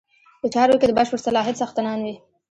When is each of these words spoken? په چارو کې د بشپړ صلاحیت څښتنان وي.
په 0.41 0.47
چارو 0.53 0.79
کې 0.79 0.85
د 0.87 0.91
بشپړ 0.97 1.19
صلاحیت 1.27 1.57
څښتنان 1.61 1.99
وي. 2.05 2.15